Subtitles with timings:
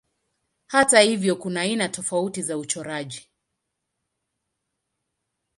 [0.67, 3.29] Hata hivyo kuna aina tofauti za uchoraji.